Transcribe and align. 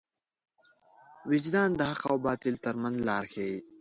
وجدان 1.29 1.69
د 1.75 1.81
حق 1.89 2.01
او 2.11 2.17
باطل 2.27 2.55
تر 2.65 2.75
منځ 2.81 2.97
لار 3.07 3.25
ښيي. 3.33 3.57